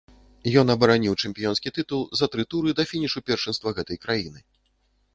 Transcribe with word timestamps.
Ён 0.61 0.71
абараніў 0.75 1.17
чэмпіёнскі 1.23 1.73
тытул 1.77 2.01
за 2.21 2.31
тры 2.37 2.49
туры 2.55 2.69
да 2.83 2.89
фінішу 2.93 3.27
першынства 3.31 3.69
гэтай 3.81 3.97
краіны. 4.09 4.39